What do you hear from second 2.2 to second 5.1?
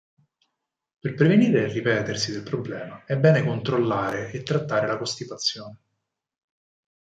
del problema è bene controllare e trattare la